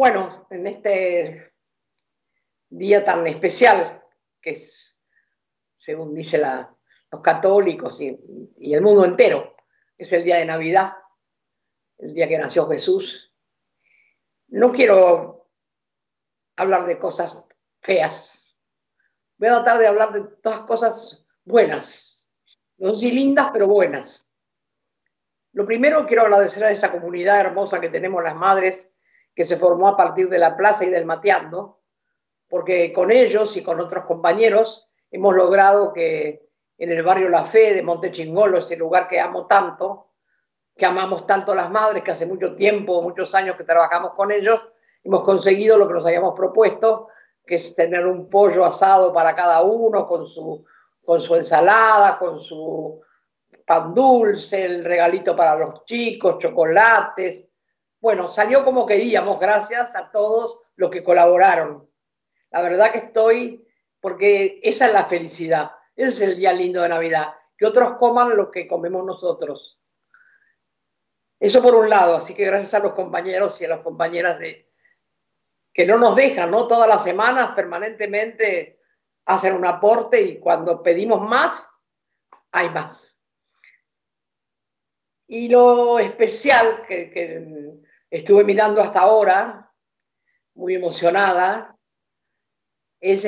Bueno, 0.00 0.46
en 0.48 0.66
este 0.66 1.52
día 2.70 3.04
tan 3.04 3.26
especial, 3.26 4.02
que 4.40 4.52
es, 4.52 5.04
según 5.74 6.14
dicen 6.14 6.40
los 7.12 7.20
católicos 7.20 8.00
y, 8.00 8.18
el 8.72 8.80
mundo 8.80 9.04
entero, 9.04 9.54
es 9.98 10.10
el 10.14 10.24
día 10.24 10.38
de 10.38 10.46
Navidad, 10.46 10.94
el 11.98 12.14
día 12.14 12.26
que 12.28 12.38
nació 12.38 12.66
Jesús. 12.66 13.34
No 14.48 14.72
quiero 14.72 15.50
hablar 16.56 16.86
de 16.86 16.98
cosas 16.98 17.50
feas. 17.82 18.64
Voy 19.36 19.48
a 19.48 19.56
tratar 19.56 19.80
de 19.80 19.86
hablar 19.86 20.12
de 20.12 20.22
todas 20.40 20.60
cosas 20.60 21.28
buenas. 21.44 22.40
No 22.78 22.94
si 22.94 23.12
lindas, 23.12 23.50
pero 23.52 23.66
buenas. 23.66 24.40
Lo 25.52 25.66
primero 25.66 26.06
quiero 26.06 26.22
agradecer 26.22 26.64
a 26.64 26.70
esa 26.70 26.90
comunidad 26.90 27.40
hermosa 27.40 27.82
que 27.82 27.90
tenemos 27.90 28.24
las 28.24 28.34
madres 28.34 28.96
que 29.34 29.44
se 29.44 29.56
formó 29.56 29.88
a 29.88 29.96
partir 29.96 30.28
de 30.28 30.38
la 30.38 30.56
plaza 30.56 30.84
y 30.84 30.90
del 30.90 31.06
Mateando, 31.06 31.80
porque 32.48 32.92
con 32.92 33.10
ellos 33.10 33.56
y 33.56 33.62
con 33.62 33.80
otros 33.80 34.04
compañeros 34.04 34.88
hemos 35.10 35.34
logrado 35.34 35.92
que 35.92 36.46
en 36.78 36.90
el 36.90 37.02
barrio 37.02 37.28
La 37.28 37.44
Fe 37.44 37.74
de 37.74 37.82
Montechingolo, 37.82 38.58
ese 38.58 38.76
lugar 38.76 39.06
que 39.06 39.20
amo 39.20 39.46
tanto, 39.46 40.08
que 40.74 40.86
amamos 40.86 41.26
tanto 41.26 41.54
las 41.54 41.70
madres, 41.70 42.02
que 42.02 42.10
hace 42.10 42.26
mucho 42.26 42.52
tiempo, 42.56 43.02
muchos 43.02 43.34
años 43.34 43.56
que 43.56 43.64
trabajamos 43.64 44.14
con 44.14 44.32
ellos, 44.32 44.60
hemos 45.04 45.22
conseguido 45.24 45.76
lo 45.76 45.86
que 45.86 45.94
nos 45.94 46.06
habíamos 46.06 46.34
propuesto, 46.34 47.08
que 47.44 47.56
es 47.56 47.76
tener 47.76 48.06
un 48.06 48.30
pollo 48.30 48.64
asado 48.64 49.12
para 49.12 49.34
cada 49.34 49.62
uno, 49.62 50.06
con 50.06 50.26
su, 50.26 50.64
con 51.04 51.20
su 51.20 51.36
ensalada, 51.36 52.18
con 52.18 52.40
su 52.40 52.98
pan 53.66 53.92
dulce, 53.92 54.64
el 54.64 54.82
regalito 54.82 55.36
para 55.36 55.56
los 55.58 55.84
chicos, 55.84 56.38
chocolates, 56.38 57.49
bueno, 58.00 58.32
salió 58.32 58.64
como 58.64 58.86
queríamos, 58.86 59.38
gracias 59.38 59.94
a 59.94 60.10
todos 60.10 60.58
los 60.76 60.90
que 60.90 61.04
colaboraron. 61.04 61.88
La 62.50 62.62
verdad 62.62 62.90
que 62.90 62.98
estoy, 62.98 63.68
porque 64.00 64.58
esa 64.62 64.86
es 64.86 64.92
la 64.92 65.04
felicidad, 65.04 65.72
ese 65.94 66.08
es 66.08 66.30
el 66.30 66.36
día 66.38 66.52
lindo 66.52 66.82
de 66.82 66.88
Navidad, 66.88 67.34
que 67.56 67.66
otros 67.66 67.96
coman 67.98 68.36
lo 68.36 68.50
que 68.50 68.66
comemos 68.66 69.04
nosotros. 69.04 69.78
Eso 71.38 71.62
por 71.62 71.74
un 71.74 71.90
lado, 71.90 72.16
así 72.16 72.34
que 72.34 72.44
gracias 72.44 72.74
a 72.74 72.80
los 72.80 72.94
compañeros 72.94 73.60
y 73.60 73.66
a 73.66 73.68
las 73.68 73.82
compañeras 73.82 74.38
de 74.38 74.66
que 75.72 75.86
no 75.86 75.98
nos 75.98 76.16
dejan, 76.16 76.50
¿no? 76.50 76.66
Todas 76.66 76.88
las 76.88 77.04
semanas 77.04 77.54
permanentemente 77.54 78.78
hacen 79.26 79.54
un 79.54 79.66
aporte 79.66 80.20
y 80.20 80.40
cuando 80.40 80.82
pedimos 80.82 81.26
más, 81.28 81.84
hay 82.50 82.68
más. 82.70 83.30
Y 85.28 85.48
lo 85.48 85.98
especial 85.98 86.82
que, 86.86 87.08
que 87.08 87.80
estuve 88.10 88.44
mirando 88.44 88.82
hasta 88.82 89.00
ahora, 89.00 89.72
muy 90.54 90.74
emocionada, 90.74 91.78
es 93.00 93.24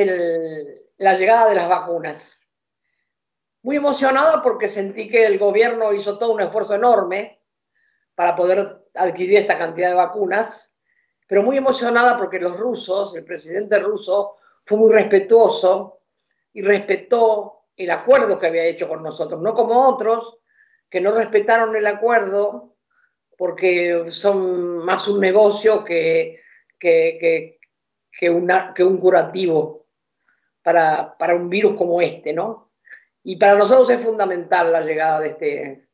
la 0.98 1.14
llegada 1.14 1.48
de 1.48 1.54
las 1.54 1.68
vacunas. 1.68 2.56
Muy 3.62 3.76
emocionada 3.76 4.42
porque 4.42 4.68
sentí 4.68 5.08
que 5.08 5.24
el 5.24 5.38
gobierno 5.38 5.92
hizo 5.92 6.18
todo 6.18 6.32
un 6.32 6.40
esfuerzo 6.40 6.74
enorme 6.74 7.40
para 8.14 8.34
poder 8.34 8.84
adquirir 8.94 9.38
esta 9.38 9.56
cantidad 9.56 9.88
de 9.88 9.94
vacunas, 9.94 10.76
pero 11.28 11.42
muy 11.42 11.56
emocionada 11.56 12.18
porque 12.18 12.40
los 12.40 12.58
rusos, 12.58 13.14
el 13.14 13.24
presidente 13.24 13.78
ruso, 13.78 14.34
fue 14.66 14.78
muy 14.78 14.92
respetuoso 14.92 16.00
y 16.52 16.60
respetó 16.62 17.66
el 17.76 17.90
acuerdo 17.90 18.38
que 18.38 18.48
había 18.48 18.64
hecho 18.64 18.88
con 18.88 19.02
nosotros, 19.02 19.40
no 19.40 19.54
como 19.54 19.88
otros 19.88 20.38
que 20.90 21.00
no 21.00 21.12
respetaron 21.12 21.74
el 21.74 21.86
acuerdo 21.86 22.71
porque 23.42 24.04
son 24.12 24.84
más 24.84 25.08
un 25.08 25.18
negocio 25.18 25.82
que, 25.82 26.38
que, 26.78 27.58
que, 28.12 28.30
un 28.30 28.98
curativo 28.98 29.88
para, 30.62 31.16
un 31.34 31.48
virus 31.48 31.74
como 31.74 32.00
este, 32.00 32.32
¿no? 32.32 32.70
Y 33.24 33.34
para 33.34 33.56
nosotros 33.56 33.90
es 33.90 34.00
fundamental 34.00 34.70
la 34.70 34.82
llegada 34.82 35.18
de 35.18 35.28
este, 35.30 35.88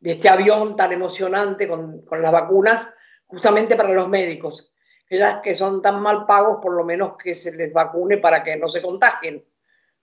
de 0.00 0.10
este 0.10 0.28
avión 0.28 0.74
tan 0.74 0.90
emocionante 0.90 1.68
con, 1.68 2.04
las 2.10 2.32
vacunas, 2.32 2.92
justamente 3.28 3.76
para 3.76 3.92
los 3.92 4.08
médicos, 4.08 4.74
que 5.08 5.54
son 5.54 5.80
tan 5.80 6.02
mal 6.02 6.26
pagos, 6.26 6.58
por 6.60 6.74
lo 6.74 6.82
menos 6.82 7.16
que 7.16 7.32
se 7.32 7.54
les 7.54 7.72
vacune 7.72 8.18
para 8.18 8.42
que 8.42 8.56
no 8.56 8.68
se 8.68 8.82
contagien, 8.82 9.48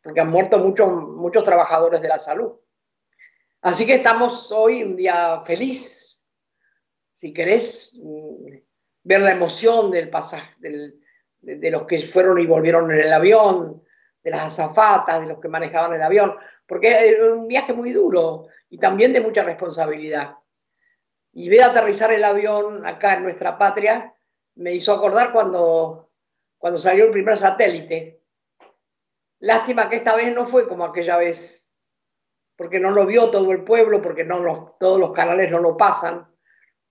porque 0.01 0.21
han 0.21 0.29
muerto 0.29 0.59
muchos, 0.59 0.87
muchos 0.89 1.43
trabajadores 1.43 2.01
de 2.01 2.07
la 2.07 2.19
salud. 2.19 2.53
Así 3.65 3.87
que 3.87 3.95
estamos 3.95 4.51
hoy 4.51 4.83
un 4.83 4.95
día 4.95 5.39
feliz. 5.39 6.31
Si 7.11 7.33
querés 7.33 7.99
mm, 8.05 8.57
ver 9.01 9.21
la 9.21 9.31
emoción 9.31 9.89
del 9.89 10.07
pasaje, 10.11 10.53
de, 11.39 11.71
los 11.71 11.87
que 11.87 11.97
fueron 11.97 12.37
y 12.37 12.45
volvieron 12.45 12.91
en 12.91 12.99
el 12.99 13.11
avión, 13.11 13.83
de 14.21 14.29
las 14.29 14.41
azafatas, 14.59 15.21
de 15.21 15.29
los 15.29 15.39
que 15.39 15.47
manejaban 15.47 15.95
el 15.95 16.03
avión, 16.03 16.35
porque 16.67 17.09
es 17.09 17.19
un 17.19 17.47
viaje 17.47 17.73
muy 17.73 17.91
duro 17.91 18.45
y 18.69 18.77
también 18.77 19.13
de 19.13 19.21
mucha 19.21 19.43
responsabilidad. 19.43 20.35
Y 21.33 21.49
ver 21.49 21.63
aterrizar 21.63 22.11
el 22.11 22.23
avión 22.23 22.85
acá 22.85 23.15
en 23.15 23.23
nuestra 23.23 23.57
patria 23.57 24.15
me 24.53 24.73
hizo 24.73 24.93
acordar 24.93 25.31
cuando, 25.31 26.11
cuando 26.59 26.77
salió 26.77 27.05
el 27.05 27.11
primer 27.11 27.35
satélite. 27.35 28.21
Lástima 29.39 29.89
que 29.89 29.95
esta 29.95 30.15
vez 30.15 30.35
no 30.35 30.45
fue 30.45 30.67
como 30.67 30.85
aquella 30.85 31.17
vez 31.17 31.64
porque 32.55 32.79
no 32.79 32.91
lo 32.91 33.05
vio 33.05 33.29
todo 33.29 33.51
el 33.51 33.63
pueblo, 33.63 34.01
porque 34.01 34.23
no 34.23 34.75
todos 34.79 34.99
los 34.99 35.11
canales 35.11 35.51
no 35.51 35.59
lo 35.59 35.75
pasan, 35.75 36.27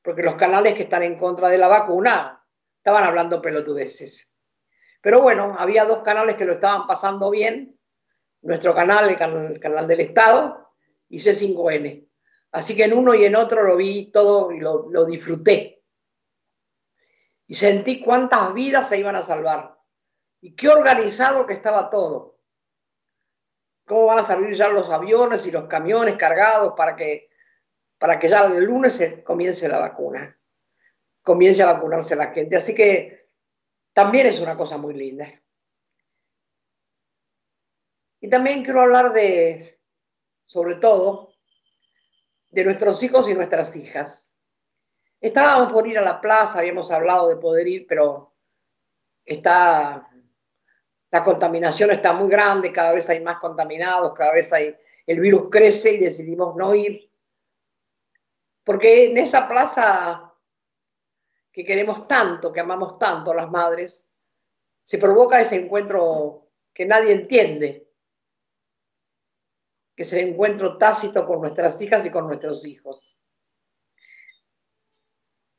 porque 0.02 0.22
los 0.22 0.34
canales 0.34 0.74
que 0.74 0.82
están 0.82 1.02
en 1.02 1.16
contra 1.16 1.48
de 1.48 1.58
la 1.58 1.68
vacuna 1.68 2.44
estaban 2.76 3.04
hablando 3.04 3.40
pelotudeces. 3.40 4.38
Pero 5.00 5.20
bueno, 5.22 5.56
había 5.58 5.84
dos 5.84 6.02
canales 6.02 6.36
que 6.36 6.44
lo 6.44 6.54
estaban 6.54 6.86
pasando 6.86 7.30
bien, 7.30 7.78
nuestro 8.42 8.74
canal, 8.74 9.08
el 9.08 9.16
canal, 9.58 9.86
del 9.86 10.00
Estado, 10.00 10.70
y 11.08 11.18
C5N. 11.18 12.08
Así 12.52 12.76
que 12.76 12.84
en 12.84 12.92
uno 12.92 13.14
y 13.14 13.24
en 13.24 13.36
otro 13.36 13.62
lo 13.62 13.76
vi 13.76 14.10
todo 14.10 14.52
y 14.52 14.60
lo, 14.60 14.90
lo 14.90 15.06
disfruté. 15.06 15.82
Y 17.46 17.54
sentí 17.54 18.00
cuántas 18.00 18.52
vidas 18.54 18.88
se 18.88 18.98
iban 18.98 19.16
a 19.16 19.22
salvar. 19.22 19.78
Y 20.40 20.54
qué 20.54 20.68
organizado 20.68 21.46
que 21.46 21.54
estaba 21.54 21.90
todo 21.90 22.33
cómo 23.84 24.06
van 24.06 24.18
a 24.18 24.22
salir 24.22 24.54
ya 24.54 24.68
los 24.68 24.90
aviones 24.90 25.46
y 25.46 25.50
los 25.50 25.66
camiones 25.66 26.16
cargados 26.16 26.74
para 26.76 26.96
que, 26.96 27.28
para 27.98 28.18
que 28.18 28.28
ya 28.28 28.44
el 28.46 28.64
lunes 28.64 29.20
comience 29.24 29.68
la 29.68 29.78
vacuna, 29.78 30.38
comience 31.22 31.62
a 31.62 31.72
vacunarse 31.72 32.16
la 32.16 32.28
gente. 32.28 32.56
Así 32.56 32.74
que 32.74 33.28
también 33.92 34.26
es 34.26 34.40
una 34.40 34.56
cosa 34.56 34.76
muy 34.76 34.94
linda. 34.94 35.28
Y 38.20 38.28
también 38.28 38.64
quiero 38.64 38.80
hablar 38.80 39.12
de, 39.12 39.78
sobre 40.46 40.76
todo, 40.76 41.34
de 42.50 42.64
nuestros 42.64 43.02
hijos 43.02 43.28
y 43.28 43.34
nuestras 43.34 43.76
hijas. 43.76 44.40
Estábamos 45.20 45.72
por 45.72 45.86
ir 45.86 45.98
a 45.98 46.02
la 46.02 46.20
plaza, 46.20 46.60
habíamos 46.60 46.90
hablado 46.90 47.28
de 47.28 47.36
poder 47.36 47.68
ir, 47.68 47.86
pero 47.86 48.34
está 49.24 50.08
la 51.14 51.22
contaminación 51.22 51.92
está 51.92 52.12
muy 52.12 52.28
grande, 52.28 52.72
cada 52.72 52.90
vez 52.90 53.08
hay 53.08 53.20
más 53.20 53.38
contaminados, 53.38 54.14
cada 54.14 54.32
vez 54.32 54.52
hay, 54.52 54.76
el 55.06 55.20
virus 55.20 55.48
crece 55.48 55.92
y 55.92 55.98
decidimos 55.98 56.56
no 56.56 56.74
ir. 56.74 57.08
Porque 58.64 59.12
en 59.12 59.18
esa 59.18 59.46
plaza 59.46 60.34
que 61.52 61.64
queremos 61.64 62.08
tanto, 62.08 62.52
que 62.52 62.58
amamos 62.58 62.98
tanto 62.98 63.32
las 63.32 63.48
madres, 63.48 64.12
se 64.82 64.98
provoca 64.98 65.40
ese 65.40 65.64
encuentro 65.64 66.48
que 66.72 66.84
nadie 66.84 67.12
entiende, 67.12 67.88
que 69.94 70.02
es 70.02 70.12
el 70.14 70.30
encuentro 70.30 70.76
tácito 70.76 71.24
con 71.24 71.40
nuestras 71.40 71.80
hijas 71.80 72.04
y 72.06 72.10
con 72.10 72.26
nuestros 72.26 72.66
hijos. 72.66 73.22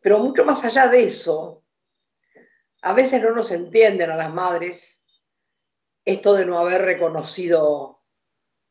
Pero 0.02 0.20
mucho 0.20 0.44
más 0.44 0.66
allá 0.66 0.90
de 0.90 1.06
eso, 1.06 1.63
a 2.81 2.92
veces 2.92 3.24
no 3.24 3.31
nos 3.31 3.51
entienden 3.51 4.12
a 4.12 4.18
las 4.18 4.34
madres 4.34 5.05
esto 6.06 6.36
de 6.36 6.46
no 6.46 6.60
haber 6.60 6.84
reconocido 6.84 8.04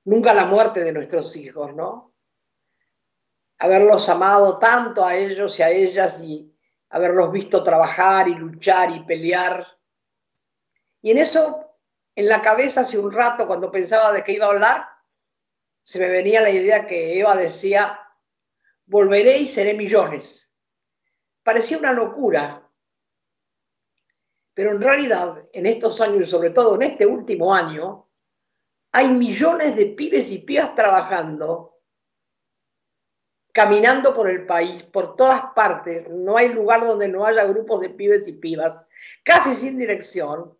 nunca 0.05 0.33
la 0.33 0.47
muerte 0.47 0.85
de 0.85 0.93
nuestros 0.93 1.37
hijos, 1.37 1.75
¿no? 1.75 2.15
Haberlos 3.59 4.09
amado 4.09 4.59
tanto 4.59 5.05
a 5.05 5.17
ellos 5.17 5.59
y 5.59 5.63
a 5.63 5.71
ellas 5.71 6.23
y 6.23 6.55
haberlos 6.91 7.33
visto 7.33 7.65
trabajar 7.65 8.29
y 8.29 8.35
luchar 8.35 8.95
y 8.95 9.05
pelear. 9.05 9.67
Y 11.03 11.11
en 11.11 11.19
eso, 11.19 11.77
en 12.15 12.29
la 12.29 12.41
cabeza 12.41 12.83
hace 12.83 12.99
un 12.99 13.11
rato, 13.11 13.47
cuando 13.47 13.71
pensaba 13.71 14.13
de 14.13 14.23
qué 14.23 14.33
iba 14.33 14.47
a 14.47 14.51
hablar, 14.51 14.89
se 15.83 15.99
me 15.99 16.09
venía 16.09 16.41
la 16.41 16.51
idea 16.51 16.87
que 16.87 17.19
Eva 17.19 17.35
decía, 17.35 17.99
volveré 18.87 19.39
y 19.39 19.47
seré 19.47 19.75
millones. 19.75 20.59
Parecía 21.43 21.79
una 21.79 21.93
locura, 21.93 22.64
pero 24.55 24.71
en 24.71 24.81
realidad, 24.81 25.37
en 25.53 25.67
estos 25.67 26.01
años 26.01 26.21
y 26.21 26.25
sobre 26.25 26.51
todo 26.51 26.77
en 26.77 26.83
este 26.83 27.07
último 27.07 27.53
año, 27.53 28.09
hay 28.93 29.09
millones 29.09 29.77
de 29.77 29.87
pibes 29.87 30.31
y 30.31 30.39
pibas 30.39 30.75
trabajando 30.75 31.75
caminando 33.55 34.13
por 34.13 34.29
el 34.29 34.47
país, 34.47 34.83
por 34.83 35.15
todas 35.15 35.53
partes, 35.55 36.11
no 36.11 36.37
hay 36.37 36.49
lugar 36.49 36.85
donde 36.85 37.07
no 37.07 37.25
haya 37.25 37.45
grupos 37.45 37.81
de 37.81 37.91
pibes 37.91 38.27
y 38.27 38.33
pibas, 38.33 38.85
casi 39.23 39.55
sin 39.55 39.79
dirección, 39.79 40.59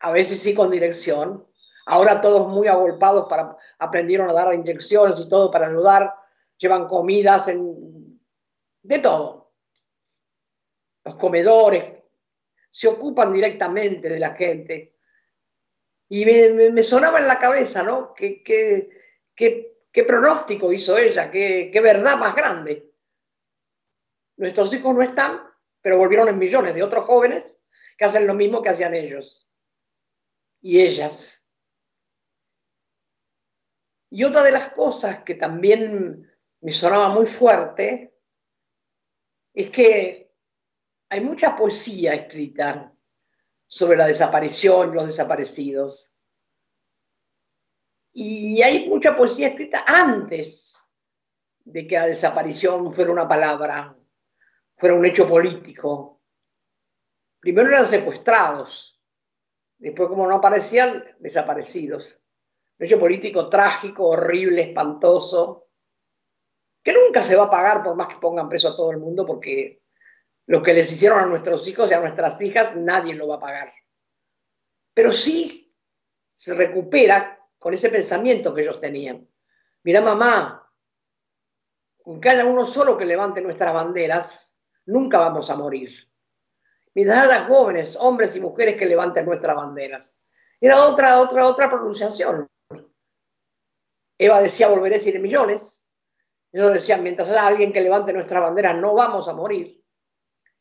a 0.00 0.12
veces 0.12 0.38
sí 0.38 0.54
con 0.54 0.70
dirección, 0.70 1.48
ahora 1.86 2.20
todos 2.20 2.46
muy 2.46 2.68
agolpados 2.68 3.26
para 3.26 3.56
aprendieron 3.78 4.28
a 4.28 4.34
dar 4.34 4.52
inyecciones 4.52 5.18
y 5.18 5.30
todo 5.30 5.50
para 5.50 5.68
ayudar, 5.68 6.14
llevan 6.58 6.86
comidas 6.86 7.50
de 8.82 8.98
todo. 8.98 9.54
Los 11.04 11.14
comedores 11.14 11.99
se 12.70 12.88
ocupan 12.88 13.32
directamente 13.32 14.08
de 14.08 14.18
la 14.18 14.34
gente. 14.34 14.96
Y 16.08 16.24
me, 16.24 16.82
sonaba 16.82 17.18
en 17.18 17.28
la 17.28 17.38
cabeza, 17.38 17.82
¿no? 17.82 18.14
¿Qué, 18.14 18.42
qué, 19.34 20.04
pronóstico 20.04 20.72
hizo 20.72 20.96
ella? 20.96 21.30
¿Qué, 21.30 21.70
¿Qué 21.72 21.80
verdad 21.80 22.16
más 22.16 22.34
grande? 22.34 22.92
Nuestros 24.36 24.72
hijos 24.74 24.94
no 24.94 25.02
están, 25.02 25.40
pero 25.80 25.98
volvieron 25.98 26.28
en 26.28 26.38
millones 26.38 26.74
de 26.74 26.82
otros 26.82 27.04
jóvenes 27.04 27.64
que 27.96 28.04
hacen 28.04 28.26
lo 28.26 28.34
mismo 28.34 28.62
que 28.62 28.70
hacían 28.70 28.94
ellos 28.94 29.52
y 30.62 30.80
ellas. 30.80 31.52
Y 34.10 34.24
otra 34.24 34.42
de 34.42 34.52
las 34.52 34.72
cosas 34.72 35.22
que 35.22 35.34
también 35.34 36.28
me 36.60 36.72
sonaba 36.72 37.10
muy 37.10 37.26
fuerte 37.26 38.18
es 39.54 39.70
que 39.70 40.29
hay 41.10 41.20
mucha 41.20 41.56
poesía 41.56 42.14
escrita 42.14 42.94
sobre 43.66 43.96
la 43.96 44.06
desaparición, 44.06 44.94
los 44.94 45.06
desaparecidos. 45.06 46.24
Y 48.12 48.62
hay 48.62 48.88
mucha 48.88 49.16
poesía 49.16 49.48
escrita 49.48 49.84
antes 49.86 50.94
de 51.64 51.86
que 51.86 51.96
la 51.96 52.06
desaparición 52.06 52.92
fuera 52.92 53.10
una 53.10 53.28
palabra, 53.28 53.96
fuera 54.76 54.94
un 54.94 55.04
hecho 55.04 55.28
político. 55.28 56.22
Primero 57.40 57.68
eran 57.70 57.86
secuestrados, 57.86 59.02
después 59.78 60.08
como 60.08 60.28
no 60.28 60.36
aparecían, 60.36 61.02
desaparecidos. 61.18 62.30
Un 62.78 62.86
hecho 62.86 63.00
político 63.00 63.48
trágico, 63.48 64.08
horrible, 64.08 64.62
espantoso, 64.62 65.68
que 66.82 66.92
nunca 66.92 67.20
se 67.20 67.36
va 67.36 67.44
a 67.44 67.50
pagar 67.50 67.82
por 67.82 67.96
más 67.96 68.08
que 68.08 68.20
pongan 68.20 68.48
preso 68.48 68.68
a 68.68 68.76
todo 68.76 68.90
el 68.90 68.98
mundo, 68.98 69.26
porque 69.26 69.79
lo 70.50 70.64
que 70.64 70.74
les 70.74 70.90
hicieron 70.90 71.20
a 71.20 71.26
nuestros 71.26 71.68
hijos 71.68 71.88
y 71.88 71.94
a 71.94 72.00
nuestras 72.00 72.42
hijas, 72.42 72.74
nadie 72.74 73.14
lo 73.14 73.28
va 73.28 73.36
a 73.36 73.38
pagar. 73.38 73.68
Pero 74.92 75.12
sí 75.12 75.72
se 76.32 76.54
recupera 76.54 77.38
con 77.56 77.72
ese 77.72 77.88
pensamiento 77.88 78.52
que 78.52 78.62
ellos 78.62 78.80
tenían. 78.80 79.30
Mira, 79.84 80.00
mamá, 80.00 80.68
con 82.02 82.18
haya 82.26 82.44
uno 82.44 82.66
solo 82.66 82.98
que 82.98 83.06
levante 83.06 83.40
nuestras 83.40 83.72
banderas, 83.72 84.58
nunca 84.86 85.20
vamos 85.20 85.48
a 85.50 85.54
morir. 85.54 85.88
Mientras 86.94 87.28
haya 87.28 87.44
jóvenes, 87.44 87.96
hombres 87.98 88.34
y 88.34 88.40
mujeres 88.40 88.76
que 88.76 88.86
levanten 88.86 89.26
nuestras 89.26 89.54
banderas. 89.54 90.18
Era 90.60 90.82
otra, 90.82 91.20
otra, 91.20 91.46
otra 91.46 91.70
pronunciación. 91.70 92.48
Eva 94.18 94.42
decía, 94.42 94.66
volveré 94.66 94.98
siete 94.98 95.20
millones. 95.20 95.92
Ellos 96.50 96.74
decían, 96.74 97.04
mientras 97.04 97.30
haya 97.30 97.46
alguien 97.46 97.72
que 97.72 97.80
levante 97.80 98.12
nuestra 98.12 98.40
bandera, 98.40 98.74
no 98.74 98.94
vamos 98.94 99.28
a 99.28 99.32
morir. 99.32 99.79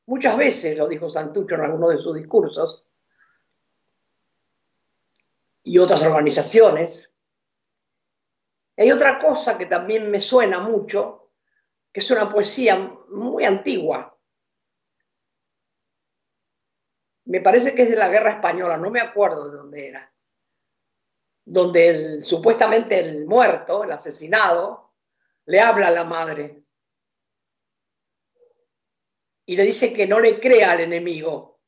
Muchas 0.09 0.35
veces 0.37 0.75
lo 0.75 0.87
dijo 0.87 1.07
Santucho 1.07 1.53
en 1.53 1.61
alguno 1.61 1.87
de 1.87 1.99
sus 1.99 2.15
discursos. 2.17 2.83
Y 5.61 5.77
otras 5.77 6.01
organizaciones. 6.01 7.13
Hay 8.75 8.91
otra 8.91 9.19
cosa 9.19 9.55
que 9.55 9.67
también 9.67 10.09
me 10.09 10.19
suena 10.19 10.61
mucho, 10.61 11.29
que 11.91 11.99
es 11.99 12.09
una 12.09 12.27
poesía 12.27 12.75
muy 13.09 13.43
antigua. 13.43 14.17
Me 17.25 17.41
parece 17.41 17.75
que 17.75 17.83
es 17.83 17.91
de 17.91 17.97
la 17.97 18.09
guerra 18.09 18.31
española, 18.31 18.77
no 18.77 18.89
me 18.89 19.01
acuerdo 19.01 19.47
de 19.47 19.57
dónde 19.57 19.89
era. 19.89 20.11
Donde 21.45 22.23
supuestamente 22.23 22.97
el 22.97 23.27
muerto, 23.27 23.83
el 23.83 23.91
asesinado, 23.91 24.91
le 25.45 25.61
habla 25.61 25.89
a 25.89 25.91
la 25.91 26.03
madre 26.03 26.63
y 29.49 29.55
le 29.55 29.63
dice 29.63 29.91
que 29.91 30.05
no 30.05 30.19
le 30.19 30.39
crea 30.39 30.73
al 30.73 30.81
enemigo. 30.81 31.59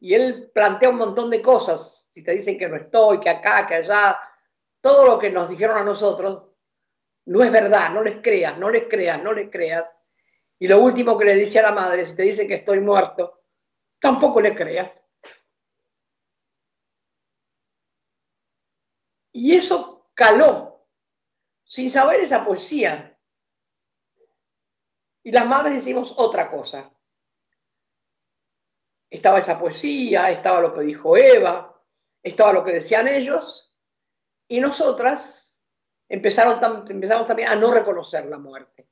Y 0.00 0.12
él 0.12 0.50
plantea 0.52 0.88
un 0.88 0.96
montón 0.96 1.30
de 1.30 1.40
cosas, 1.40 2.08
si 2.10 2.24
te 2.24 2.32
dicen 2.32 2.58
que 2.58 2.68
no 2.68 2.74
estoy, 2.74 3.20
que 3.20 3.30
acá, 3.30 3.64
que 3.64 3.76
allá, 3.76 4.18
todo 4.80 5.06
lo 5.06 5.20
que 5.20 5.30
nos 5.30 5.48
dijeron 5.48 5.78
a 5.78 5.84
nosotros, 5.84 6.50
no 7.26 7.44
es 7.44 7.52
verdad, 7.52 7.90
no 7.90 8.02
les 8.02 8.18
creas, 8.18 8.58
no 8.58 8.70
les 8.70 8.88
creas, 8.88 9.22
no 9.22 9.32
les 9.32 9.48
creas. 9.48 9.96
Y 10.58 10.66
lo 10.66 10.80
último 10.80 11.16
que 11.16 11.26
le 11.26 11.36
dice 11.36 11.60
a 11.60 11.62
la 11.62 11.70
madre, 11.70 12.04
si 12.04 12.16
te 12.16 12.24
dice 12.24 12.48
que 12.48 12.54
estoy 12.54 12.80
muerto, 12.80 13.44
tampoco 14.00 14.40
le 14.40 14.52
creas. 14.52 15.14
Y 19.30 19.54
eso 19.54 20.10
caló 20.12 20.88
sin 21.62 21.88
saber 21.88 22.18
esa 22.18 22.44
poesía. 22.44 23.13
Y 25.24 25.32
las 25.32 25.46
madres 25.46 25.74
decimos 25.74 26.14
otra 26.18 26.50
cosa. 26.50 26.92
Estaba 29.08 29.38
esa 29.38 29.58
poesía, 29.58 30.30
estaba 30.30 30.60
lo 30.60 30.74
que 30.74 30.82
dijo 30.82 31.16
Eva, 31.16 31.74
estaba 32.22 32.52
lo 32.52 32.62
que 32.62 32.72
decían 32.72 33.08
ellos, 33.08 33.76
y 34.48 34.60
nosotras 34.60 35.66
empezaron 36.08 36.60
empezamos 36.88 37.26
también 37.26 37.48
a 37.48 37.54
no 37.54 37.72
reconocer 37.72 38.26
la 38.26 38.38
muerte, 38.38 38.88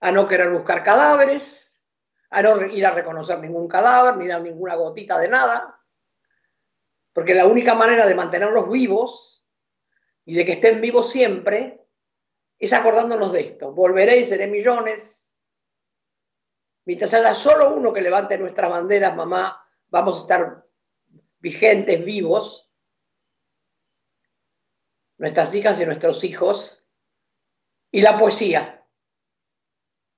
a 0.00 0.10
no 0.10 0.26
querer 0.26 0.50
buscar 0.50 0.82
cadáveres, 0.82 1.88
a 2.30 2.42
no 2.42 2.66
ir 2.66 2.84
a 2.84 2.90
reconocer 2.90 3.38
ningún 3.38 3.68
cadáver, 3.68 4.16
ni 4.16 4.26
dar 4.26 4.42
ninguna 4.42 4.74
gotita 4.74 5.18
de 5.18 5.28
nada, 5.28 5.80
porque 7.12 7.34
la 7.34 7.46
única 7.46 7.74
manera 7.74 8.06
de 8.06 8.16
mantenerlos 8.16 8.68
vivos 8.68 9.48
y 10.24 10.34
de 10.34 10.44
que 10.44 10.52
estén 10.52 10.80
vivos 10.80 11.08
siempre, 11.08 11.83
es 12.58 12.72
acordándonos 12.72 13.32
de 13.32 13.40
esto. 13.40 13.72
Volveré 13.72 14.18
y 14.18 14.24
seré 14.24 14.46
millones. 14.46 15.38
Mientras 16.84 17.14
haya 17.14 17.34
solo 17.34 17.74
uno 17.74 17.92
que 17.92 18.00
levante 18.00 18.38
nuestras 18.38 18.70
banderas, 18.70 19.16
mamá, 19.16 19.60
vamos 19.88 20.18
a 20.18 20.20
estar 20.22 20.66
vigentes, 21.38 22.04
vivos. 22.04 22.72
Nuestras 25.18 25.54
hijas 25.54 25.80
y 25.80 25.86
nuestros 25.86 26.24
hijos. 26.24 26.88
Y 27.90 28.02
la 28.02 28.16
poesía. 28.16 28.86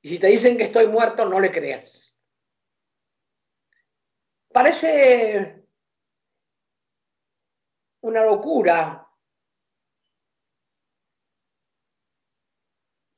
Y 0.00 0.08
si 0.08 0.18
te 0.18 0.28
dicen 0.28 0.56
que 0.56 0.64
estoy 0.64 0.88
muerto, 0.88 1.24
no 1.26 1.40
le 1.40 1.50
creas. 1.50 2.24
Parece 4.52 5.66
una 8.00 8.24
locura 8.24 9.05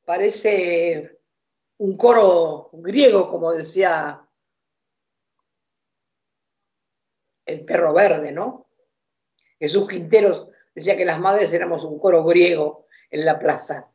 parece 0.09 1.21
un 1.77 1.95
coro 1.95 2.71
griego, 2.73 3.29
como 3.29 3.53
decía 3.53 4.27
el 7.45 7.67
perro 7.67 7.93
verde, 7.93 8.33
¿no? 8.33 8.71
Jesús 9.59 9.87
Quinteros 9.87 10.49
decía 10.75 10.97
que 10.97 11.05
las 11.05 11.21
madres 11.21 11.53
éramos 11.53 11.85
un 11.85 11.99
coro 11.99 12.25
griego 12.25 12.87
en 13.11 13.27
la 13.27 13.39
plaza. 13.39 13.93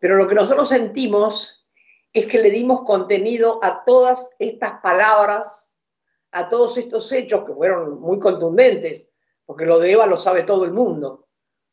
Pero 0.00 0.16
lo 0.16 0.26
que 0.26 0.34
nosotros 0.34 0.68
sentimos 0.68 1.64
es 2.12 2.26
que 2.26 2.38
le 2.38 2.50
dimos 2.50 2.82
contenido 2.82 3.60
a 3.62 3.84
todas 3.84 4.34
estas 4.40 4.80
palabras, 4.80 5.84
a 6.32 6.48
todos 6.48 6.76
estos 6.76 7.12
hechos 7.12 7.44
que 7.44 7.54
fueron 7.54 8.00
muy 8.00 8.18
contundentes, 8.18 9.16
porque 9.46 9.64
lo 9.64 9.78
de 9.78 9.92
Eva 9.92 10.06
lo 10.06 10.16
sabe 10.16 10.42
todo 10.42 10.64
el 10.64 10.72
mundo 10.72 11.27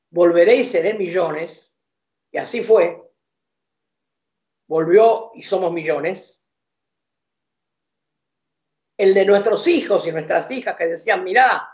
volveré 0.09 0.55
y 0.55 0.65
seré 0.65 0.93
millones, 0.93 1.83
y 2.31 2.37
así 2.37 2.61
fue, 2.61 3.05
volvió 4.67 5.31
y 5.35 5.41
somos 5.41 5.71
millones. 5.71 6.53
El 8.97 9.13
de 9.13 9.25
nuestros 9.25 9.67
hijos 9.67 10.07
y 10.07 10.11
nuestras 10.11 10.49
hijas 10.51 10.75
que 10.75 10.87
decían, 10.87 11.23
mirá, 11.23 11.69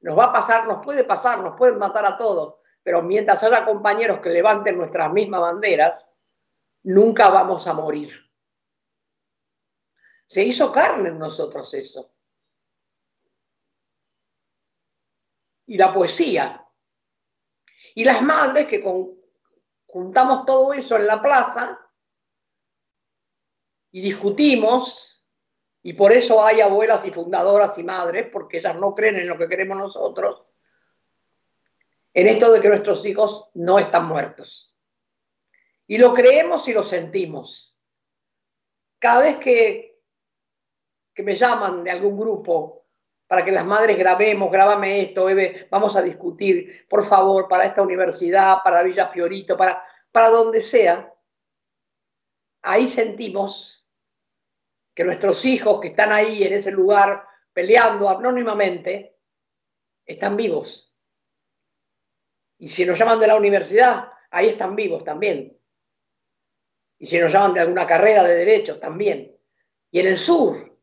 nos 0.00 0.18
va 0.18 0.24
a 0.24 0.32
pasar, 0.32 0.66
nos 0.66 0.82
puede 0.82 1.04
pasar, 1.04 1.40
nos 1.40 1.56
pueden 1.56 1.78
matar 1.78 2.04
a 2.04 2.16
todos, 2.16 2.54
pero 2.82 3.02
mientras 3.02 3.42
haya 3.42 3.64
compañeros 3.64 4.20
que 4.20 4.30
levanten 4.30 4.76
nuestras 4.76 5.12
mismas 5.12 5.40
banderas, 5.40 6.14
nunca 6.82 7.28
vamos 7.28 7.66
a 7.66 7.74
morir. 7.74 8.10
Se 10.24 10.44
hizo 10.44 10.72
carne 10.72 11.08
en 11.08 11.18
nosotros 11.18 11.74
eso. 11.74 12.14
Y 15.66 15.76
la 15.76 15.92
poesía, 15.92 16.66
y 17.94 18.04
las 18.04 18.22
madres 18.22 18.66
que 18.66 18.82
juntamos 19.86 20.46
todo 20.46 20.72
eso 20.72 20.96
en 20.96 21.06
la 21.06 21.20
plaza 21.20 21.78
y 23.92 24.00
discutimos, 24.00 25.28
y 25.82 25.94
por 25.94 26.12
eso 26.12 26.44
hay 26.44 26.60
abuelas 26.60 27.04
y 27.06 27.10
fundadoras 27.10 27.76
y 27.78 27.82
madres, 27.82 28.28
porque 28.30 28.58
ellas 28.58 28.76
no 28.76 28.94
creen 28.94 29.16
en 29.16 29.28
lo 29.28 29.38
que 29.38 29.48
queremos 29.48 29.78
nosotros, 29.78 30.44
en 32.12 32.26
esto 32.26 32.52
de 32.52 32.60
que 32.60 32.68
nuestros 32.68 33.04
hijos 33.06 33.50
no 33.54 33.78
están 33.78 34.06
muertos. 34.06 34.78
Y 35.86 35.98
lo 35.98 36.12
creemos 36.12 36.68
y 36.68 36.72
lo 36.72 36.82
sentimos. 36.82 37.80
Cada 38.98 39.20
vez 39.20 39.36
que, 39.38 40.02
que 41.12 41.22
me 41.22 41.34
llaman 41.34 41.82
de 41.82 41.90
algún 41.90 42.18
grupo 42.18 42.79
para 43.30 43.44
que 43.44 43.52
las 43.52 43.64
madres 43.64 43.96
grabemos, 43.96 44.50
grábame 44.50 45.02
esto, 45.02 45.28
Eve, 45.28 45.68
vamos 45.70 45.94
a 45.94 46.02
discutir, 46.02 46.88
por 46.88 47.06
favor, 47.06 47.46
para 47.46 47.64
esta 47.64 47.80
universidad, 47.80 48.56
para 48.64 48.82
Villa 48.82 49.06
Fiorito, 49.06 49.56
para, 49.56 49.80
para 50.10 50.30
donde 50.30 50.60
sea, 50.60 51.14
ahí 52.62 52.88
sentimos 52.88 53.88
que 54.96 55.04
nuestros 55.04 55.44
hijos 55.44 55.80
que 55.80 55.86
están 55.86 56.10
ahí 56.10 56.42
en 56.42 56.54
ese 56.54 56.72
lugar 56.72 57.22
peleando 57.52 58.08
anónimamente, 58.08 59.16
están 60.04 60.36
vivos. 60.36 60.92
Y 62.58 62.66
si 62.66 62.84
nos 62.84 62.98
llaman 62.98 63.20
de 63.20 63.28
la 63.28 63.36
universidad, 63.36 64.08
ahí 64.32 64.48
están 64.48 64.74
vivos 64.74 65.04
también. 65.04 65.56
Y 66.98 67.06
si 67.06 67.20
nos 67.20 67.32
llaman 67.32 67.54
de 67.54 67.60
alguna 67.60 67.86
carrera 67.86 68.24
de 68.24 68.34
derecho, 68.34 68.80
también. 68.80 69.38
Y 69.92 70.00
en 70.00 70.08
el 70.08 70.16
sur, 70.18 70.76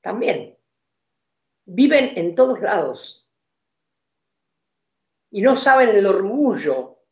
también. 0.00 0.58
Viven 1.64 2.12
en 2.16 2.34
todos 2.34 2.60
lados. 2.60 3.36
Y 5.30 5.40
no 5.40 5.56
saben 5.56 5.90
el 5.90 6.06
orgullo 6.06 7.04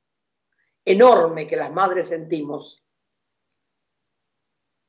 enorme 0.85 1.47
que 1.47 1.57
las 1.57 1.73
madres 1.73 2.09
sentimos 2.09 2.81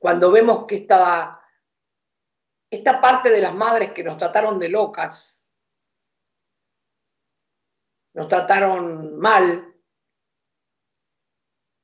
cuando 0.02 0.32
vemos 0.32 0.66
que 0.66 0.78
esta, 0.78 1.40
esta 2.72 3.00
parte 3.00 3.30
de 3.30 3.40
las 3.40 3.54
madres 3.54 3.92
que 3.92 4.04
nos 4.04 4.18
trataron 4.18 4.58
de 4.58 4.68
locas, 4.68 5.62
nos 8.14 8.28
trataron 8.28 9.20
mal, 9.20 9.80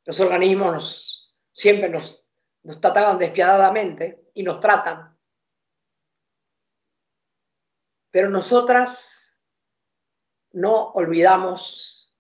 los 0.04 0.20
organismos 0.20 1.38
siempre 1.52 1.90
nos, 1.90 2.32
nos 2.64 2.82
trataban 2.82 3.20
despiadadamente 3.20 4.32
y 4.34 4.42
nos 4.42 4.60
tratan. 4.60 5.16
Pero 8.12 8.30
nosotras 8.30 9.44
no 10.52 10.92
olvidamos 10.94 12.18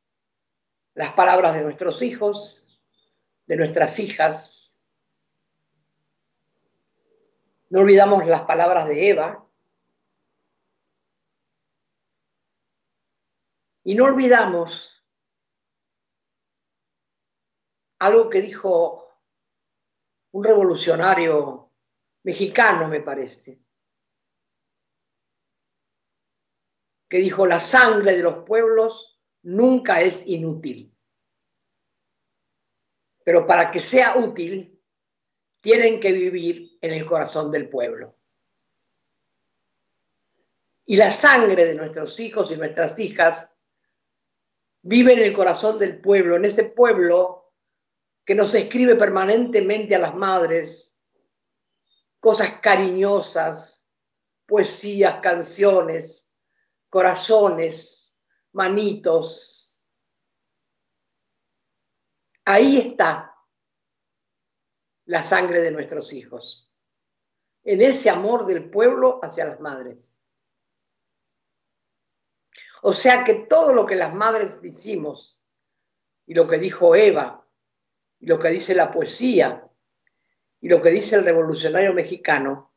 las 0.94 1.14
palabras 1.14 1.54
de 1.56 1.64
nuestros 1.64 2.02
hijos, 2.02 2.80
de 3.46 3.58
nuestras 3.58 4.00
hijas, 4.00 4.68
no 7.70 7.82
olvidamos 7.82 8.26
las 8.26 8.44
palabras 8.44 8.88
de 8.88 9.10
Eva. 9.10 9.46
Y 13.84 13.96
no 13.96 14.06
olvidamos 14.06 15.06
algo 18.00 18.30
que 18.30 18.42
dijo 18.42 19.08
un 20.32 20.44
revolucionario 20.44 21.72
mexicano, 22.24 22.88
me 22.90 23.02
parece, 23.02 23.66
que 27.08 27.18
dijo, 27.20 27.46
la 27.46 27.60
sangre 27.60 28.16
de 28.16 28.24
los 28.24 28.44
pueblos 28.44 29.20
nunca 29.44 30.02
es 30.02 30.28
inútil. 30.28 30.96
Pero 33.24 33.46
para 33.46 33.72
que 33.72 33.80
sea 33.80 34.18
útil, 34.18 34.82
tienen 35.62 36.00
que 36.00 36.12
vivir 36.12 36.78
en 36.82 36.92
el 36.92 37.06
corazón 37.06 37.52
del 37.52 37.70
pueblo. 37.70 38.16
Y 40.86 40.96
la 40.96 41.12
sangre 41.12 41.66
de 41.66 41.76
nuestros 41.76 42.20
hijos 42.20 42.52
y 42.52 42.58
nuestras 42.58 42.98
hijas 43.00 43.58
vive 44.82 45.14
en 45.14 45.20
el 45.20 45.34
corazón 45.34 45.78
del 45.78 46.00
pueblo, 46.00 46.38
en 46.38 46.46
ese 46.46 46.66
pueblo 46.66 47.54
que 48.24 48.36
nos 48.36 48.54
escribe 48.56 48.96
permanentemente 48.96 49.96
a 49.96 50.00
las 50.00 50.16
madres 50.16 50.98
cosas 52.20 52.60
cariñosas, 52.62 53.94
poesías, 54.46 55.20
canciones, 55.20 56.27
corazones, 56.90 58.26
manitos. 58.54 59.90
Ahí 62.46 62.78
está 62.78 63.36
la 65.06 65.24
sangre 65.24 65.60
de 65.60 65.72
nuestros 65.72 66.12
hijos, 66.14 66.76
en 67.64 67.82
ese 67.82 68.10
amor 68.10 68.46
del 68.46 68.70
pueblo 68.70 69.20
hacia 69.24 69.46
las 69.46 69.60
madres. 69.60 70.26
O 72.82 72.94
sea 72.94 73.24
que 73.24 73.46
todo 73.46 73.74
lo 73.74 73.86
que 73.86 73.96
las 73.96 74.14
madres 74.14 74.62
decimos, 74.62 75.46
y 76.26 76.34
lo 76.34 76.48
que 76.48 76.58
dijo 76.58 76.96
Eva, 76.96 77.48
y 78.20 78.28
lo 78.28 78.38
que 78.38 78.50
dice 78.50 78.76
la 78.76 78.92
poesía, 78.92 79.70
y 80.60 80.70
lo 80.70 80.82
que 80.82 80.90
dice 80.90 81.16
el 81.16 81.24
revolucionario 81.24 81.94
mexicano, 81.94 82.74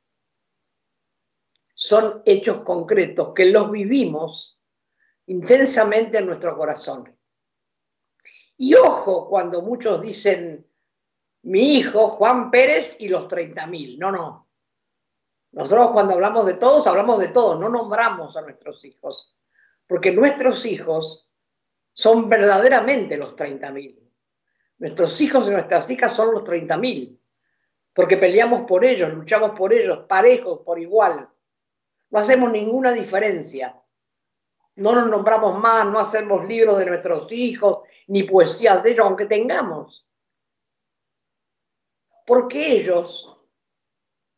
son 1.82 2.22
hechos 2.26 2.58
concretos 2.60 3.32
que 3.34 3.46
los 3.46 3.70
vivimos 3.70 4.60
intensamente 5.24 6.18
en 6.18 6.26
nuestro 6.26 6.54
corazón. 6.54 7.18
Y 8.58 8.74
ojo 8.74 9.30
cuando 9.30 9.62
muchos 9.62 10.02
dicen, 10.02 10.70
mi 11.40 11.78
hijo 11.78 12.08
Juan 12.08 12.50
Pérez 12.50 13.00
y 13.00 13.08
los 13.08 13.26
30.000. 13.28 13.96
No, 13.96 14.12
no. 14.12 14.50
Nosotros 15.52 15.92
cuando 15.92 16.12
hablamos 16.12 16.44
de 16.44 16.52
todos, 16.52 16.86
hablamos 16.86 17.18
de 17.18 17.28
todos, 17.28 17.58
no 17.58 17.70
nombramos 17.70 18.36
a 18.36 18.42
nuestros 18.42 18.84
hijos, 18.84 19.38
porque 19.86 20.12
nuestros 20.12 20.66
hijos 20.66 21.32
son 21.94 22.28
verdaderamente 22.28 23.16
los 23.16 23.34
30.000. 23.34 24.06
Nuestros 24.76 25.18
hijos 25.22 25.48
y 25.48 25.52
nuestras 25.52 25.90
hijas 25.90 26.14
son 26.14 26.34
los 26.34 26.44
30.000, 26.44 27.18
porque 27.94 28.18
peleamos 28.18 28.66
por 28.68 28.84
ellos, 28.84 29.14
luchamos 29.14 29.52
por 29.58 29.72
ellos, 29.72 30.04
parejos, 30.06 30.60
por 30.60 30.78
igual. 30.78 31.32
No 32.10 32.18
hacemos 32.18 32.50
ninguna 32.50 32.92
diferencia. 32.92 33.80
No 34.76 34.94
nos 34.94 35.08
nombramos 35.08 35.58
más, 35.58 35.86
no 35.86 35.98
hacemos 35.98 36.46
libros 36.46 36.78
de 36.78 36.86
nuestros 36.86 37.30
hijos, 37.32 37.80
ni 38.06 38.22
poesías 38.22 38.82
de 38.82 38.90
ellos, 38.90 39.06
aunque 39.06 39.26
tengamos 39.26 40.06
porque 42.30 42.74
ellos, 42.74 43.36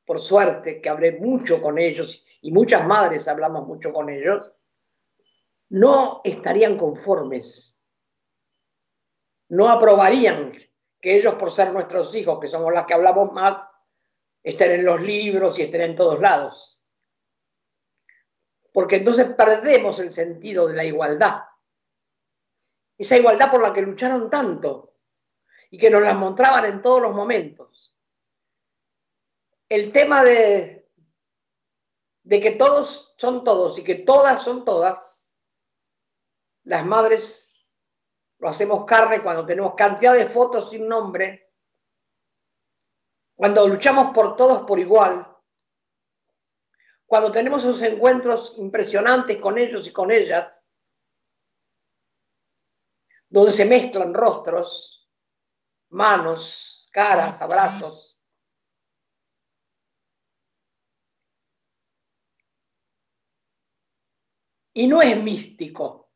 por 0.06 0.18
suerte 0.18 0.80
que 0.80 0.88
hablé 0.88 1.20
mucho 1.20 1.60
con 1.60 1.78
ellos 1.78 2.38
y 2.40 2.50
muchas 2.50 2.86
madres 2.86 3.28
hablamos 3.28 3.66
mucho 3.66 3.92
con 3.92 4.08
ellos, 4.08 4.56
no 5.68 6.22
estarían 6.24 6.78
conformes, 6.78 7.82
no 9.50 9.68
aprobarían 9.68 10.54
que 11.02 11.16
ellos, 11.16 11.34
por 11.34 11.52
ser 11.52 11.70
nuestros 11.70 12.14
hijos, 12.14 12.40
que 12.40 12.46
somos 12.46 12.72
las 12.72 12.86
que 12.86 12.94
hablamos 12.94 13.30
más, 13.32 13.68
estén 14.42 14.70
en 14.70 14.86
los 14.86 15.02
libros 15.02 15.58
y 15.58 15.62
estén 15.64 15.82
en 15.82 15.94
todos 15.94 16.18
lados. 16.18 16.81
Porque 18.72 18.96
entonces 18.96 19.34
perdemos 19.34 19.98
el 19.98 20.10
sentido 20.10 20.66
de 20.66 20.74
la 20.74 20.84
igualdad. 20.84 21.42
Esa 22.96 23.16
igualdad 23.16 23.50
por 23.50 23.62
la 23.62 23.72
que 23.72 23.82
lucharon 23.82 24.30
tanto 24.30 24.94
y 25.70 25.78
que 25.78 25.90
nos 25.90 26.02
las 26.02 26.16
mostraban 26.16 26.64
en 26.64 26.82
todos 26.82 27.02
los 27.02 27.14
momentos. 27.14 27.94
El 29.68 29.92
tema 29.92 30.22
de, 30.22 30.90
de 32.22 32.40
que 32.40 32.52
todos 32.52 33.14
son 33.16 33.44
todos 33.44 33.78
y 33.78 33.84
que 33.84 33.96
todas 33.96 34.42
son 34.42 34.64
todas, 34.64 35.42
las 36.64 36.84
madres 36.84 37.88
lo 38.38 38.48
hacemos 38.48 38.84
carne 38.84 39.22
cuando 39.22 39.46
tenemos 39.46 39.74
cantidad 39.74 40.14
de 40.14 40.26
fotos 40.26 40.70
sin 40.70 40.88
nombre, 40.88 41.52
cuando 43.34 43.66
luchamos 43.66 44.12
por 44.12 44.36
todos 44.36 44.62
por 44.62 44.78
igual, 44.78 45.31
cuando 47.12 47.30
tenemos 47.30 47.62
esos 47.62 47.82
encuentros 47.82 48.56
impresionantes 48.56 49.38
con 49.38 49.58
ellos 49.58 49.86
y 49.86 49.92
con 49.92 50.10
ellas, 50.10 50.70
donde 53.28 53.52
se 53.52 53.66
mezclan 53.66 54.14
rostros, 54.14 55.10
manos, 55.90 56.88
caras, 56.90 57.42
abrazos. 57.42 58.24
Y 64.72 64.86
no 64.86 65.02
es 65.02 65.22
místico. 65.22 66.10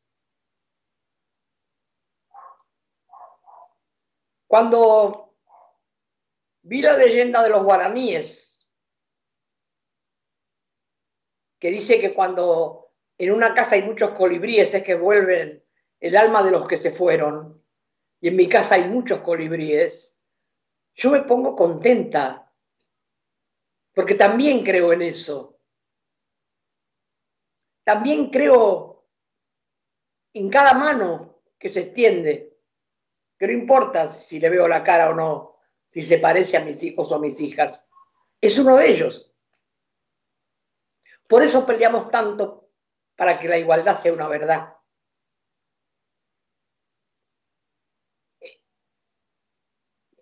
Cuando 4.47 5.37
vi 6.63 6.81
la 6.81 6.97
leyenda 6.97 7.43
de 7.43 7.51
los 7.51 7.63
guaraníes, 7.65 8.56
que 11.59 11.71
dice 11.71 12.01
que 12.01 12.15
cuando 12.15 12.93
en 13.19 13.33
una 13.33 13.55
casa 13.55 13.77
hay 13.77 13.83
muchos 13.83 14.11
colibríes 14.11 14.75
es 14.75 14.83
que 14.83 14.95
vuelven 14.95 15.65
el 16.01 16.17
alma 16.17 16.43
de 16.43 16.51
los 16.51 16.69
que 16.69 16.77
se 16.77 16.91
fueron, 16.91 17.65
y 18.21 18.29
en 18.29 18.37
mi 18.37 18.49
casa 18.49 18.75
hay 18.75 18.89
muchos 18.89 19.21
colibríes, 19.21 20.25
yo 20.95 21.11
me 21.11 21.23
pongo 21.23 21.55
contenta, 21.55 22.53
porque 23.95 24.15
también 24.15 24.65
creo 24.65 24.93
en 24.93 25.03
eso. 25.03 25.59
También 27.85 28.31
creo 28.31 29.07
en 30.35 30.51
cada 30.51 30.75
mano 30.75 31.43
que 31.59 31.69
se 31.69 31.81
extiende, 31.81 32.59
que 33.39 33.47
no 33.47 33.53
importa 33.53 34.07
si 34.07 34.39
le 34.39 34.51
veo 34.51 34.69
la 34.69 34.83
cara 34.83 35.11
o 35.11 35.15
no, 35.15 35.57
si 35.89 36.03
se 36.03 36.19
parece 36.19 36.57
a 36.57 36.65
mis 36.65 36.83
hijos 36.83 37.11
o 37.11 37.15
a 37.15 37.21
mis 37.21 37.41
hijas, 37.41 37.91
es 38.41 38.59
uno 38.59 38.77
de 38.77 38.91
ellos. 38.91 39.35
Por 41.29 41.43
eso 41.43 41.67
peleamos 41.67 42.11
tanto 42.11 42.71
para 43.17 43.39
que 43.39 43.49
la 43.49 43.59
igualdad 43.59 43.95
sea 43.95 44.13
una 44.13 44.29
verdad. 44.29 44.77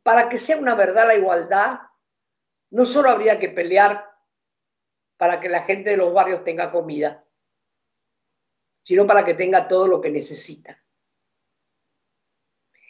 Para 0.02 0.28
que 0.28 0.38
sea 0.38 0.58
una 0.58 0.74
verdad 0.74 1.06
la 1.06 1.16
igualdad, 1.16 1.80
no 2.70 2.84
solo 2.84 3.10
habría 3.10 3.38
que 3.38 3.48
pelear 3.48 4.10
para 5.16 5.40
que 5.40 5.48
la 5.48 5.62
gente 5.62 5.90
de 5.90 5.96
los 5.96 6.12
barrios 6.12 6.44
tenga 6.44 6.70
comida, 6.70 7.26
sino 8.82 9.06
para 9.06 9.24
que 9.24 9.34
tenga 9.34 9.66
todo 9.68 9.88
lo 9.88 10.00
que 10.00 10.10
necesita. 10.10 10.76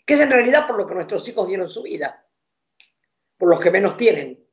Que 0.07 0.15
es 0.15 0.21
en 0.21 0.31
realidad 0.31 0.67
por 0.67 0.77
lo 0.77 0.87
que 0.87 0.95
nuestros 0.95 1.27
hijos 1.29 1.47
dieron 1.47 1.69
su 1.69 1.83
vida, 1.83 2.29
por 3.37 3.49
los 3.49 3.61
que 3.61 3.71
menos 3.71 3.97
tienen. 3.97 4.44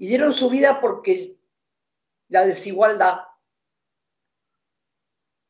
Y 0.00 0.06
dieron 0.06 0.32
su 0.32 0.48
vida 0.48 0.80
porque 0.80 1.38
la 2.28 2.46
desigualdad 2.46 3.18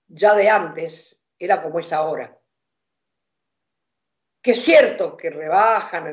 ya 0.09 0.35
de 0.35 0.51
antes 0.51 1.33
era 1.39 1.63
como 1.63 1.79
es 1.79 1.93
ahora. 1.93 2.37
Que 4.43 4.51
es 4.51 4.61
cierto 4.61 5.17
que 5.17 5.31
rebajan 5.31 6.09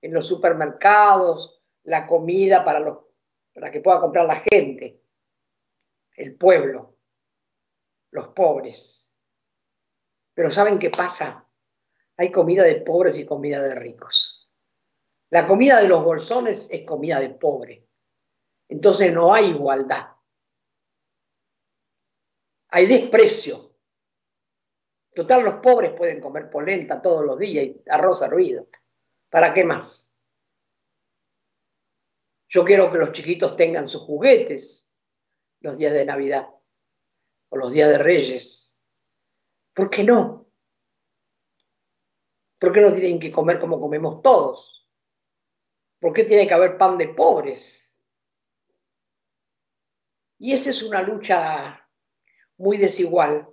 en, 0.00 0.12
los 0.12 0.28
supermercados 0.28 1.60
la 1.82 2.06
comida 2.06 2.64
para, 2.64 2.96
para 3.52 3.72
que 3.72 3.80
pueda 3.80 4.00
comprar 4.00 4.26
la 4.26 4.36
gente, 4.36 5.02
el 6.14 6.36
pueblo, 6.36 6.96
los 8.12 8.28
pobres. 8.28 9.20
Pero 10.32 10.48
¿saben 10.48 10.78
qué 10.78 10.90
pasa? 10.90 11.50
Hay 12.18 12.30
comida 12.30 12.62
de 12.62 12.82
pobres 12.82 13.18
y 13.18 13.26
comida 13.26 13.60
de 13.60 13.74
ricos. 13.74 14.43
La 15.30 15.46
comida 15.46 15.80
de 15.80 15.88
los 15.88 16.04
bolsones 16.04 16.70
es 16.70 16.84
comida 16.84 17.18
de 17.18 17.30
pobre. 17.30 17.88
Entonces 18.68 19.12
no 19.12 19.34
hay 19.34 19.46
igualdad. 19.46 20.08
Hay 22.68 22.86
desprecio. 22.86 23.76
Total, 25.14 25.44
los 25.44 25.56
pobres 25.56 25.92
pueden 25.92 26.20
comer 26.20 26.50
polenta 26.50 27.00
todos 27.00 27.24
los 27.24 27.38
días 27.38 27.64
y 27.64 27.82
arroz 27.88 28.22
hervido. 28.22 28.68
¿Para 29.30 29.54
qué 29.54 29.64
más? 29.64 30.22
Yo 32.48 32.64
quiero 32.64 32.90
que 32.90 32.98
los 32.98 33.12
chiquitos 33.12 33.56
tengan 33.56 33.88
sus 33.88 34.02
juguetes 34.02 35.00
los 35.60 35.78
días 35.78 35.92
de 35.92 36.04
Navidad 36.04 36.48
o 37.48 37.56
los 37.56 37.72
días 37.72 37.90
de 37.90 37.98
Reyes. 37.98 38.84
¿Por 39.72 39.88
qué 39.88 40.04
no? 40.04 40.50
¿Por 42.58 42.72
qué 42.72 42.80
no 42.80 42.92
tienen 42.92 43.18
que 43.18 43.30
comer 43.30 43.58
como 43.58 43.80
comemos 43.80 44.22
todos? 44.22 44.73
¿Por 46.04 46.12
qué 46.12 46.24
tiene 46.24 46.46
que 46.46 46.52
haber 46.52 46.76
pan 46.76 46.98
de 46.98 47.08
pobres? 47.08 48.04
Y 50.38 50.52
esa 50.52 50.68
es 50.68 50.82
una 50.82 51.00
lucha 51.00 51.88
muy 52.58 52.76
desigual, 52.76 53.48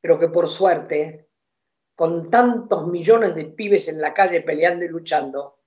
pero 0.00 0.18
que 0.18 0.26
por 0.26 0.48
suerte, 0.48 1.30
con 1.94 2.28
tantos 2.28 2.88
millones 2.88 3.36
de 3.36 3.44
pibes 3.44 3.86
en 3.86 4.00
la 4.00 4.12
calle 4.12 4.40
peleando 4.40 4.84
y 4.84 4.88
luchando, 4.88 5.60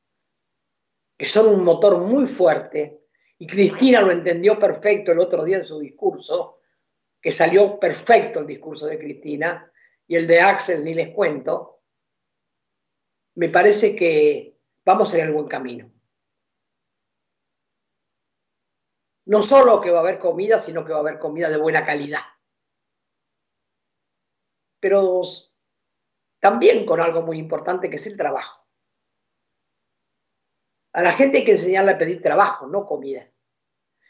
que 1.18 1.24
son 1.24 1.48
un 1.56 1.64
motor 1.64 1.98
muy 2.00 2.28
fuerte, 2.28 3.06
y 3.38 3.48
Cristina 3.48 4.02
lo 4.02 4.12
entendió 4.12 4.60
perfecto 4.60 5.14
el 5.14 5.20
otro 5.20 5.46
día 5.46 5.60
en 5.60 5.66
su 5.66 5.80
discurso, 5.80 6.60
que 7.22 7.32
salió 7.32 7.80
perfecto 7.80 8.42
el 8.42 8.48
discurso 8.48 8.88
de 8.88 9.00
Cristina, 9.00 9.72
y 10.06 10.18
el 10.18 10.28
de 10.28 10.42
Axel 10.42 10.84
ni 10.84 10.94
les 10.94 11.16
cuento, 11.16 11.80
me 13.36 13.48
parece 13.48 13.96
que 13.96 14.55
vamos 14.86 15.14
en 15.14 15.26
el 15.26 15.34
buen 15.34 15.48
camino. 15.48 15.92
No 19.26 19.42
solo 19.42 19.82
que 19.82 19.90
va 19.90 19.98
a 19.98 20.02
haber 20.02 20.20
comida, 20.20 20.60
sino 20.60 20.86
que 20.86 20.92
va 20.92 21.00
a 21.00 21.02
haber 21.02 21.20
comida 21.20 21.50
de 21.50 21.58
buena 21.58 21.84
calidad. 21.84 22.20
Pero 24.80 25.24
también 26.40 26.86
con 26.86 27.00
algo 27.00 27.24
muy 27.24 27.40
importante 27.40 27.90
que 27.90 27.96
es 27.96 28.06
el 28.06 28.18
trabajo. 28.18 28.68
A 30.94 31.02
la 31.02 31.12
gente 31.12 31.40
hay 31.40 31.46
que 31.46 31.52
enseñarle 31.52 31.92
a 31.92 31.98
pedir 31.98 32.22
trabajo, 32.22 32.68
no 32.68 32.86
comida. 32.86 33.30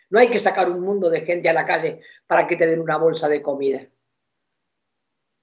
No 0.10 0.20
hay 0.20 0.30
que 0.30 0.38
sacar 0.38 0.70
un 0.70 0.82
mundo 0.82 1.10
de 1.10 1.22
gente 1.22 1.50
a 1.50 1.54
la 1.54 1.66
calle 1.66 2.02
para 2.28 2.46
que 2.46 2.58
te 2.58 2.68
den 2.68 2.82
una 2.82 2.98
bolsa 2.98 3.30
de 3.30 3.42
comida. 3.42 3.90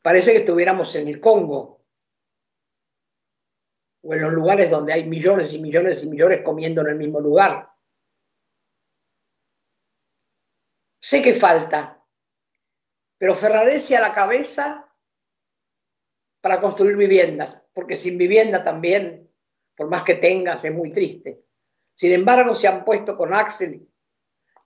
Parece 0.02 0.32
que 0.32 0.38
estuviéramos 0.38 0.94
en 0.96 1.08
el 1.08 1.18
Congo, 1.20 1.81
o 4.02 4.14
en 4.14 4.22
los 4.22 4.32
lugares 4.32 4.70
donde 4.70 4.92
hay 4.92 5.08
millones 5.08 5.52
y 5.52 5.60
millones 5.60 6.02
y 6.04 6.10
millones 6.10 6.42
comiendo 6.42 6.82
en 6.82 6.88
el 6.88 6.96
mismo 6.96 7.20
lugar. 7.20 7.70
Sé 10.98 11.22
que 11.22 11.34
falta, 11.34 12.04
pero 13.18 13.34
Ferraresi 13.34 13.94
a 13.94 14.00
la 14.00 14.12
cabeza 14.14 14.88
para 16.40 16.60
construir 16.60 16.96
viviendas, 16.96 17.70
porque 17.72 17.94
sin 17.94 18.18
vivienda 18.18 18.62
también, 18.62 19.30
por 19.76 19.88
más 19.88 20.02
que 20.02 20.16
tengas, 20.16 20.64
es 20.64 20.72
muy 20.72 20.92
triste. 20.92 21.44
Sin 21.92 22.12
embargo, 22.12 22.54
se 22.54 22.66
han 22.68 22.84
puesto 22.84 23.16
con 23.16 23.32
Axel 23.32 23.88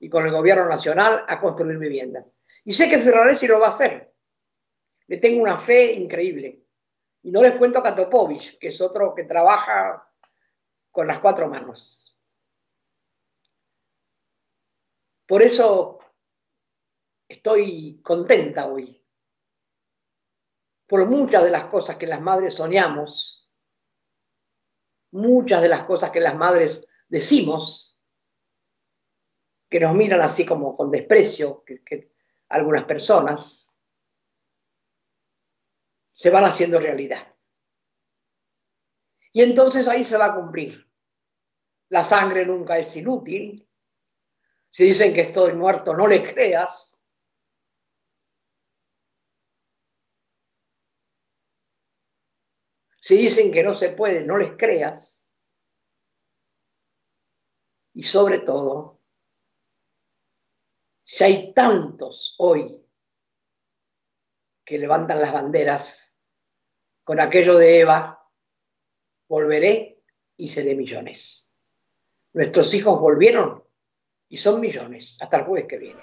y 0.00 0.08
con 0.08 0.24
el 0.24 0.32
gobierno 0.32 0.68
nacional 0.68 1.24
a 1.28 1.40
construir 1.40 1.78
viviendas. 1.78 2.24
Y 2.64 2.72
sé 2.72 2.88
que 2.88 2.98
Ferraresi 2.98 3.46
lo 3.46 3.60
va 3.60 3.66
a 3.66 3.70
hacer. 3.70 4.14
Le 5.06 5.18
tengo 5.18 5.42
una 5.42 5.58
fe 5.58 5.92
increíble. 5.92 6.65
Y 7.26 7.32
no 7.32 7.42
les 7.42 7.56
cuento 7.56 7.80
a 7.80 7.82
Katopovich, 7.82 8.56
que 8.56 8.68
es 8.68 8.80
otro 8.80 9.12
que 9.12 9.24
trabaja 9.24 10.08
con 10.92 11.08
las 11.08 11.18
cuatro 11.18 11.48
manos. 11.48 12.22
Por 15.26 15.42
eso 15.42 15.98
estoy 17.26 18.00
contenta 18.00 18.68
hoy. 18.68 19.04
Por 20.86 21.04
muchas 21.06 21.42
de 21.42 21.50
las 21.50 21.64
cosas 21.64 21.96
que 21.96 22.06
las 22.06 22.20
madres 22.20 22.54
soñamos, 22.54 23.52
muchas 25.10 25.62
de 25.62 25.68
las 25.68 25.84
cosas 25.84 26.12
que 26.12 26.20
las 26.20 26.36
madres 26.36 27.06
decimos, 27.08 28.08
que 29.68 29.80
nos 29.80 29.96
miran 29.96 30.20
así 30.20 30.46
como 30.46 30.76
con 30.76 30.92
desprecio, 30.92 31.64
que, 31.64 32.12
algunas 32.50 32.84
personas, 32.84 33.75
se 36.06 36.30
van 36.30 36.44
haciendo 36.44 36.78
realidad. 36.78 37.26
Y 39.32 39.42
entonces 39.42 39.86
ahí 39.88 40.04
se 40.04 40.16
va 40.16 40.26
a 40.26 40.34
cumplir. 40.34 40.90
La 41.88 42.02
sangre 42.02 42.46
nunca 42.46 42.78
es 42.78 42.96
inútil. 42.96 43.68
Si 44.68 44.84
dicen 44.84 45.12
que 45.12 45.20
estoy 45.22 45.54
muerto, 45.54 45.94
no 45.94 46.06
le 46.06 46.22
creas. 46.22 47.06
Si 52.98 53.16
dicen 53.16 53.52
que 53.52 53.62
no 53.62 53.74
se 53.74 53.90
puede, 53.90 54.24
no 54.24 54.36
les 54.36 54.56
creas. 54.56 55.34
Y 57.92 58.02
sobre 58.02 58.40
todo, 58.40 59.00
si 61.02 61.24
hay 61.24 61.54
tantos 61.54 62.34
hoy 62.38 62.85
que 64.66 64.78
levantan 64.78 65.20
las 65.20 65.32
banderas 65.32 66.20
con 67.04 67.20
aquello 67.20 67.56
de 67.56 67.80
Eva, 67.80 68.20
volveré 69.28 70.02
y 70.36 70.48
seré 70.48 70.74
millones. 70.74 71.56
Nuestros 72.32 72.74
hijos 72.74 73.00
volvieron 73.00 73.62
y 74.28 74.36
son 74.36 74.60
millones. 74.60 75.18
Hasta 75.22 75.38
el 75.38 75.44
jueves 75.44 75.68
que 75.68 75.78
viene. 75.78 76.02